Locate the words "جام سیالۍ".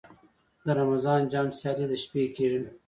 1.31-1.85